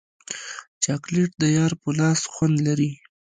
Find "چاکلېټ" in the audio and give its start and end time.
0.83-1.31